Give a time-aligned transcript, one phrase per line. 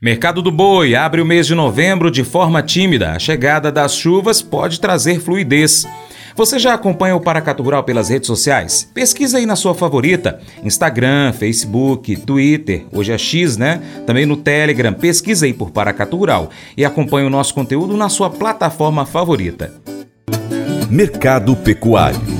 [0.00, 3.14] Mercado do Boi abre o mês de novembro de forma tímida.
[3.14, 5.88] A chegada das chuvas pode trazer fluidez.
[6.36, 8.88] Você já acompanha o Paracatu Rural pelas redes sociais?
[8.94, 13.82] Pesquisa aí na sua favorita: Instagram, Facebook, Twitter, hoje é X, né?
[14.06, 14.92] Também no Telegram.
[14.92, 19.74] Pesquisa aí por Paracatu Rural e acompanhe o nosso conteúdo na sua plataforma favorita.
[20.88, 22.37] Mercado Pecuário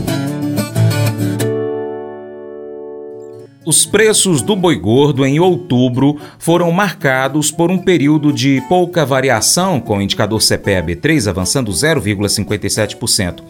[3.68, 9.78] Os preços do boi gordo em outubro foram marcados por um período de pouca variação,
[9.78, 13.42] com o indicador CPEA-B3 avançando 0,57%.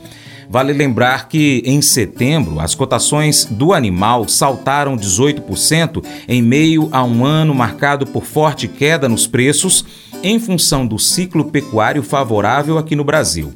[0.50, 7.24] Vale lembrar que em setembro as cotações do animal saltaram 18% em meio a um
[7.24, 9.84] ano marcado por forte queda nos preços
[10.20, 13.52] em função do ciclo pecuário favorável aqui no Brasil.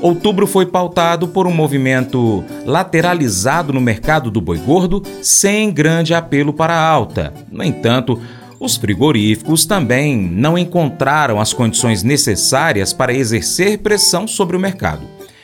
[0.00, 6.52] Outubro foi pautado por um movimento lateralizado no mercado do boi gordo, sem grande apelo
[6.52, 7.32] para a alta.
[7.50, 8.20] No entanto,
[8.60, 15.02] os frigoríficos também não encontraram as condições necessárias para exercer pressão sobre o mercado.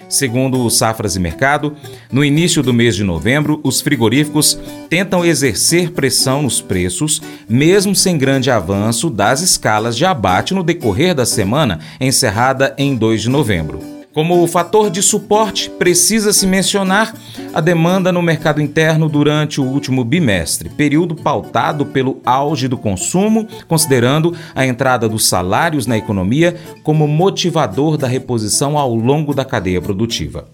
[0.09, 1.75] Segundo o Safras e Mercado,
[2.12, 4.59] no início do mês de novembro, os frigoríficos
[4.91, 11.14] tentam exercer pressão nos preços, mesmo sem grande avanço das escalas de abate no decorrer
[11.14, 13.92] da semana encerrada em 2 de novembro.
[14.15, 17.15] Como fator de suporte, precisa-se mencionar
[17.55, 23.49] a demanda no mercado interno durante o último bimestre, período pautado pelo auge do consumo,
[23.67, 29.81] considerando a entrada dos salários na economia como motivador da reposição ao longo da cadeia
[29.81, 30.47] produtiva.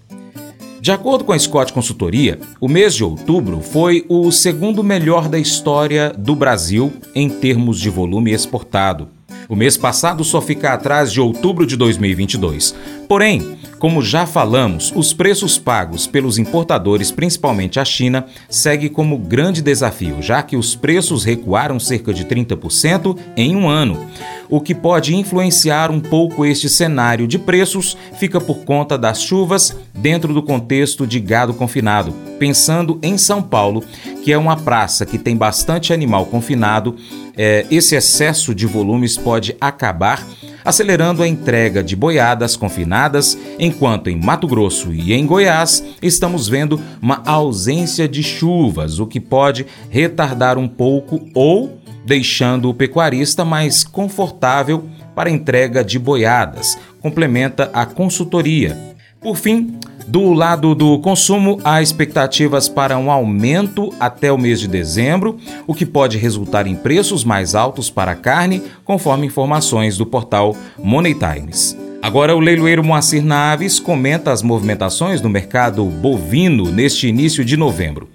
[0.81, 5.39] De acordo com a Scott Consultoria, o mês de outubro foi o segundo melhor da
[5.39, 9.17] história do Brasil em termos de volume exportado.
[9.48, 12.74] O mês passado só fica atrás de outubro de 2022.
[13.08, 19.62] Porém, como já falamos, os preços pagos pelos importadores, principalmente a China, segue como grande
[19.62, 24.06] desafio, já que os preços recuaram cerca de 30% em um ano.
[24.50, 29.77] O que pode influenciar um pouco este cenário de preços fica por conta das chuvas
[29.94, 32.12] dentro do contexto de gado confinado.
[32.39, 33.84] Pensando em São Paulo,
[34.24, 36.96] que é uma praça que tem bastante animal confinado,
[37.36, 40.24] é, esse excesso de volumes pode acabar
[40.64, 46.78] acelerando a entrega de boiadas confinadas, enquanto em Mato Grosso e em Goiás estamos vendo
[47.00, 51.77] uma ausência de chuvas, o que pode retardar um pouco ou
[52.08, 58.96] deixando o pecuarista mais confortável para entrega de boiadas, complementa a consultoria.
[59.20, 64.67] Por fim, do lado do consumo, há expectativas para um aumento até o mês de
[64.67, 65.36] dezembro,
[65.67, 70.57] o que pode resultar em preços mais altos para a carne, conforme informações do portal
[70.79, 71.77] Money Times.
[72.01, 78.08] Agora, o leiloeiro Moacir Naves comenta as movimentações no mercado bovino neste início de novembro.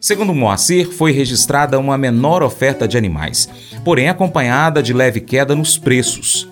[0.00, 3.46] Segundo Moacir, foi registrada uma menor oferta de animais,
[3.84, 6.48] porém acompanhada de leve queda nos preços.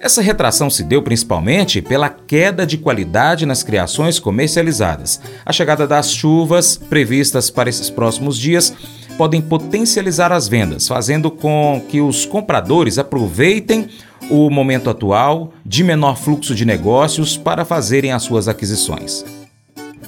[0.00, 5.20] Essa retração se deu principalmente pela queda de qualidade nas criações comercializadas.
[5.46, 8.74] A chegada das chuvas previstas para esses próximos dias
[9.16, 13.88] podem potencializar as vendas, fazendo com que os compradores aproveitem
[14.30, 19.39] o momento atual de menor fluxo de negócios para fazerem as suas aquisições.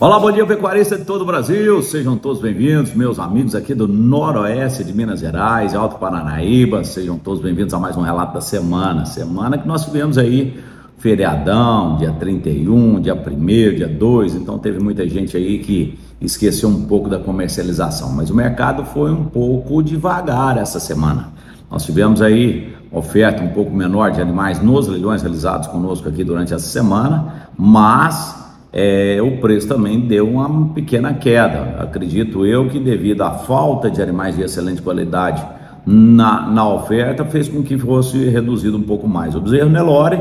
[0.03, 3.87] Olá, bom dia pecuarista de todo o Brasil, sejam todos bem-vindos, meus amigos aqui do
[3.87, 9.05] Noroeste de Minas Gerais, Alto Paranaíba, sejam todos bem-vindos a mais um relato da semana,
[9.05, 10.61] semana que nós tivemos aí
[10.99, 16.85] feriadão, dia 31, dia 1 dia 2, então teve muita gente aí que esqueceu um
[16.85, 21.29] pouco da comercialização, mas o mercado foi um pouco devagar essa semana.
[21.71, 26.53] Nós tivemos aí oferta um pouco menor de animais nos leilões realizados conosco aqui durante
[26.53, 28.42] essa semana, mas
[28.73, 31.77] é, o preço também deu uma pequena queda.
[31.79, 35.45] Acredito eu que devido à falta de animais de excelente qualidade
[35.85, 39.35] na, na oferta, fez com que fosse reduzido um pouco mais.
[39.35, 40.19] O bezerro Nelore,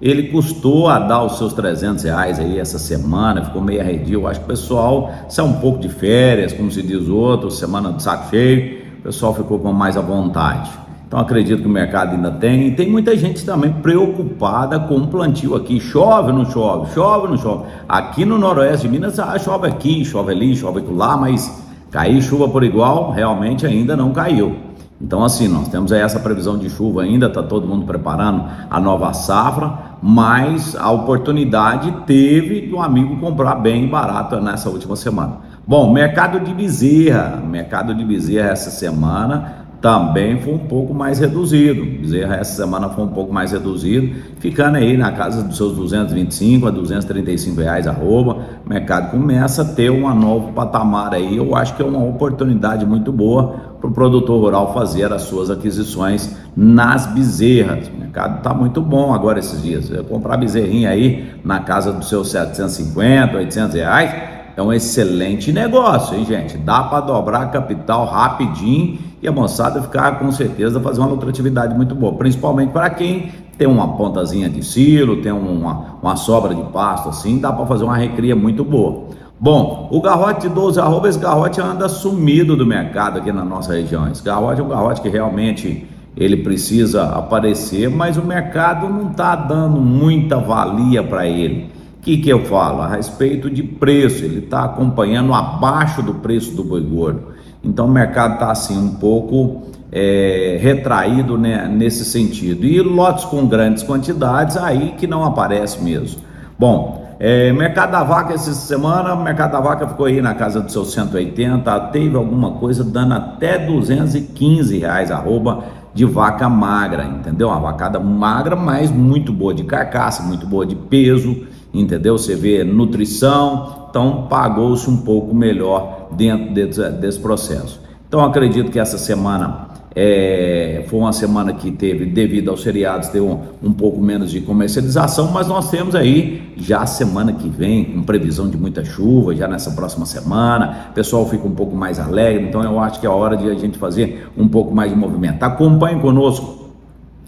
[0.00, 4.26] ele custou a dar os seus 300 reais aí essa semana, ficou meio arredio.
[4.26, 8.02] Acho que o pessoal saiu um pouco de férias, como se diz outro, semana de
[8.02, 10.70] saco cheio, o pessoal ficou com mais à vontade.
[11.12, 12.68] Então acredito que o mercado ainda tem.
[12.68, 15.78] E tem muita gente também preocupada com o plantio aqui.
[15.78, 16.94] Chove ou não chove?
[16.94, 17.64] Chove ou não chove?
[17.86, 22.48] Aqui no noroeste de Minas, ah, chove aqui, chove ali, chove lá, mas cair chuva
[22.48, 24.56] por igual realmente ainda não caiu.
[24.98, 28.80] Então, assim, nós temos aí essa previsão de chuva ainda, está todo mundo preparando a
[28.80, 35.52] nova safra, mas a oportunidade teve do amigo comprar bem barato nessa última semana.
[35.66, 41.84] Bom, mercado de bezerra, mercado de bezerra essa semana também foi um pouco mais reduzido.
[41.84, 46.68] Bezerra essa semana foi um pouco mais reduzido, ficando aí na casa dos seus 225
[46.68, 48.38] a 235 reais arroba.
[48.64, 51.36] O mercado começa a ter um novo patamar aí.
[51.36, 55.50] Eu acho que é uma oportunidade muito boa para o produtor rural fazer as suas
[55.50, 57.88] aquisições nas bezerras.
[57.88, 59.90] O mercado está muito bom agora esses dias.
[59.90, 66.16] Eu comprar bezerrinha aí na casa dos seus 750, 800 reais é um excelente negócio,
[66.16, 66.56] hein, gente?
[66.58, 71.94] Dá para dobrar capital rapidinho e a moçada ficar com certeza fazer uma lucratividade muito
[71.94, 77.08] boa, principalmente para quem tem uma pontazinha de silo, tem uma, uma sobra de pasto
[77.08, 79.04] assim, dá para fazer uma recria muito boa.
[79.38, 83.74] Bom, o garrote de 12 arroba, esse garrote anda sumido do mercado aqui na nossa
[83.74, 84.08] região.
[84.08, 85.84] Esse garrote é um garrote que realmente
[86.16, 91.70] ele precisa aparecer, mas o mercado não está dando muita valia para ele.
[92.02, 92.82] O que, que eu falo?
[92.82, 97.28] A respeito de preço, ele está acompanhando abaixo do preço do boi gordo.
[97.62, 102.66] Então o mercado está assim um pouco é, retraído né, nesse sentido.
[102.66, 106.20] E lotes com grandes quantidades, aí que não aparece mesmo.
[106.58, 110.60] Bom, é, mercado da vaca essa semana, o mercado da vaca ficou aí na casa
[110.60, 115.62] dos seus 180, teve alguma coisa dando até 215 reais arroba
[115.94, 117.46] de vaca magra, entendeu?
[117.46, 122.18] Uma vacada magra, mas muito boa de carcaça, muito boa de peso, entendeu?
[122.18, 127.80] Você vê nutrição, então pagou-se um pouco melhor dentro desse, desse processo.
[128.08, 133.24] Então acredito que essa semana é, foi uma semana que teve, devido aos feriados, teve
[133.24, 138.02] um, um, pouco menos de comercialização, mas nós temos aí já semana que vem, com
[138.02, 142.48] previsão de muita chuva, já nessa próxima semana, o pessoal fica um pouco mais alegre,
[142.48, 145.42] então eu acho que é hora de a gente fazer um pouco mais de movimento.
[145.42, 146.70] Acompanhe conosco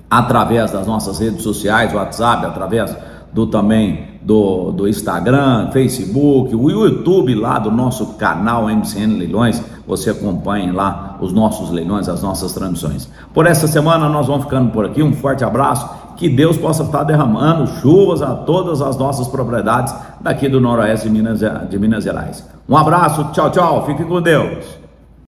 [0.09, 2.97] através das nossas redes sociais, WhatsApp, através
[3.35, 9.63] do também do, do Instagram, Facebook, o YouTube lá do nosso canal MCN Leilões.
[9.87, 13.11] Você acompanhe lá os nossos leilões, as nossas transmissões.
[13.35, 15.03] Por essa semana nós vamos ficando por aqui.
[15.03, 16.05] Um forte abraço.
[16.17, 21.13] Que Deus possa estar derramando chuvas a todas as nossas propriedades daqui do Noroeste de
[21.13, 22.49] Minas, de Minas Gerais.
[22.69, 23.85] Um abraço, tchau, tchau.
[23.85, 24.65] Fique com Deus.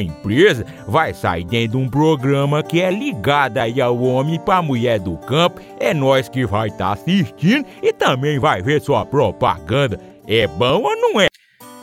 [0.00, 5.00] empresa vai sair dentro de um programa que é ligado aí ao homem para mulher
[5.00, 5.60] do campo.
[5.78, 9.98] É nós que vai estar tá assistindo e também vai ver sua propaganda.
[10.26, 11.26] É bom ou não é?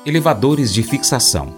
[0.06, 1.54] Elevadores de fixação.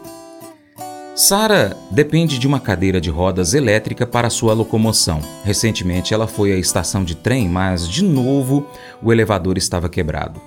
[1.16, 5.20] Sara depende de uma cadeira de rodas elétrica para sua locomoção.
[5.44, 8.66] Recentemente ela foi à estação de trem, mas de novo
[9.04, 10.42] o elevador estava quebrado.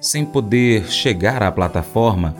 [0.00, 2.34] Sem poder chegar à plataforma,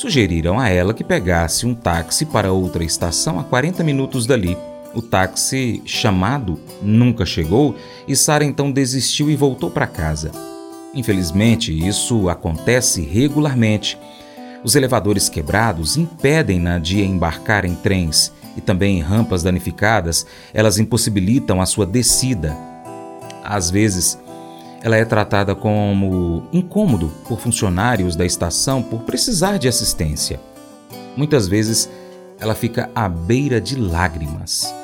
[0.00, 4.56] Sugeriram a ela que pegasse um táxi para outra estação a 40 minutos dali.
[4.94, 7.76] O táxi chamado nunca chegou
[8.08, 10.32] e Sara então desistiu e voltou para casa.
[10.94, 13.98] Infelizmente, isso acontece regularmente.
[14.64, 20.24] Os elevadores quebrados impedem-na de embarcar em trens e também em rampas danificadas,
[20.54, 22.56] elas impossibilitam a sua descida.
[23.44, 24.18] Às vezes,
[24.82, 30.40] ela é tratada como incômodo por funcionários da estação por precisar de assistência.
[31.16, 31.90] Muitas vezes
[32.38, 34.74] ela fica à beira de lágrimas.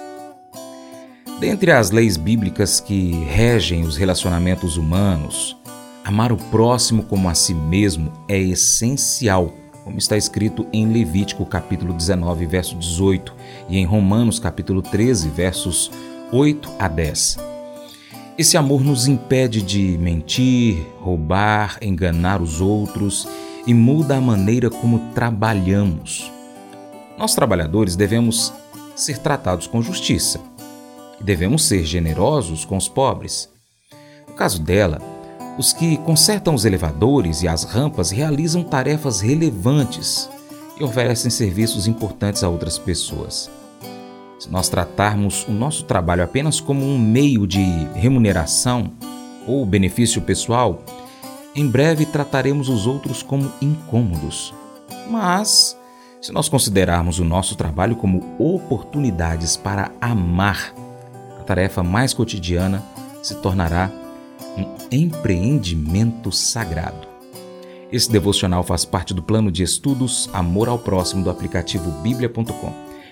[1.41, 5.57] Dentre as leis bíblicas que regem os relacionamentos humanos,
[6.05, 9.53] amar o próximo como a si mesmo é essencial,
[9.85, 13.35] como está escrito em Levítico capítulo 19, verso 18
[13.69, 15.91] e em Romanos capítulo 13, versos
[16.33, 17.56] 8 a 10.
[18.39, 23.27] Esse amor nos impede de mentir, roubar, enganar os outros
[23.67, 26.31] e muda a maneira como trabalhamos.
[27.17, 28.53] Nós, trabalhadores, devemos
[28.95, 30.39] ser tratados com justiça
[31.19, 33.49] e devemos ser generosos com os pobres.
[34.29, 35.01] No caso dela,
[35.57, 40.29] os que consertam os elevadores e as rampas realizam tarefas relevantes
[40.79, 43.51] e oferecem serviços importantes a outras pessoas.
[44.39, 47.63] Se nós tratarmos o nosso trabalho apenas como um meio de
[47.95, 48.93] remuneração
[49.47, 50.83] ou benefício pessoal,
[51.55, 54.53] em breve trataremos os outros como incômodos.
[55.11, 55.79] Mas,
[56.21, 60.75] se nós considerarmos o nosso trabalho como oportunidades para amar,
[61.41, 62.83] a tarefa mais cotidiana
[63.23, 63.91] se tornará
[64.59, 67.07] um empreendimento sagrado.
[67.91, 72.86] Esse devocional faz parte do plano de estudos Amor ao Próximo do aplicativo bíblia.com.